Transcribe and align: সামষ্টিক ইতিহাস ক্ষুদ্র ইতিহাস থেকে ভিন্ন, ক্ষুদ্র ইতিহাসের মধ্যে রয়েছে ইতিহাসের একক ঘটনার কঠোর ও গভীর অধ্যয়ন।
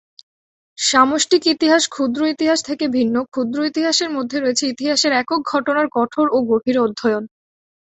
সামষ্টিক 0.77 1.43
ইতিহাস 1.47 1.83
ক্ষুদ্র 1.87 2.21
ইতিহাস 2.27 2.59
থেকে 2.69 2.85
ভিন্ন, 2.95 3.15
ক্ষুদ্র 3.25 3.57
ইতিহাসের 3.65 4.09
মধ্যে 4.17 4.37
রয়েছে 4.39 4.63
ইতিহাসের 4.67 5.11
একক 5.21 5.39
ঘটনার 5.51 5.87
কঠোর 5.97 6.27
ও 6.31 6.37
গভীর 6.49 6.77
অধ্যয়ন। 6.79 7.23